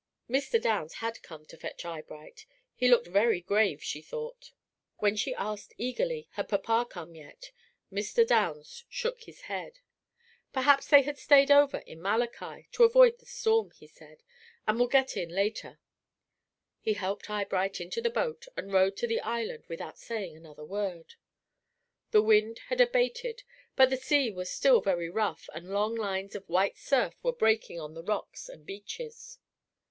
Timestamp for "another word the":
20.35-22.23